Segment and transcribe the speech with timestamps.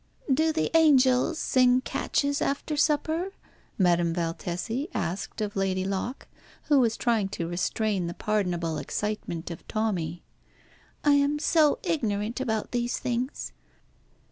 [0.33, 3.33] "Do the angels sing catches after supper?"
[3.77, 6.27] Madame Valtesi asked of Lady Locke,
[6.63, 10.23] who was trying to restrain the pardonable excitement of Tommy.
[11.03, 13.51] "I am so ignorant about these things."